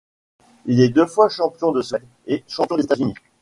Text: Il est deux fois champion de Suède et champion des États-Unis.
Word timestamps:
Il 0.65 0.81
est 0.81 0.89
deux 0.89 1.05
fois 1.05 1.29
champion 1.29 1.71
de 1.71 1.83
Suède 1.83 2.01
et 2.25 2.43
champion 2.47 2.75
des 2.77 2.85
États-Unis. 2.85 3.13